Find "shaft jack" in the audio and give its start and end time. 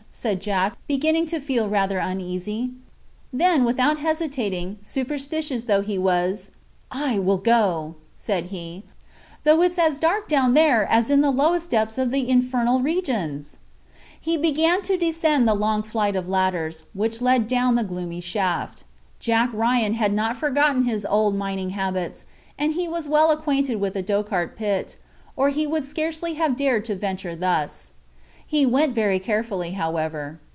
18.19-19.49